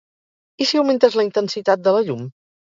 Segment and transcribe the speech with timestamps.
[0.63, 2.25] I si augmentes la intensitat de la llum?